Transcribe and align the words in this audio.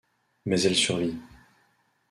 Mais 0.45 0.61
elle 0.65 0.73
survit. 0.75 1.15